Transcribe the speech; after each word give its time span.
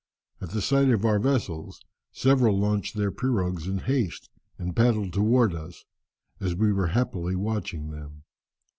At 0.41 0.49
the 0.49 0.63
sight 0.63 0.89
of 0.89 1.05
our 1.05 1.19
vessels, 1.19 1.79
several 2.11 2.57
launched 2.59 2.95
their 2.95 3.11
pirogues 3.11 3.67
in 3.67 3.77
haste, 3.77 4.31
and 4.57 4.75
paddled 4.75 5.13
towards 5.13 5.53
us, 5.53 5.85
as 6.39 6.55
we 6.55 6.73
were 6.73 6.87
happily 6.87 7.35
watching 7.35 7.91
them. 7.91 8.23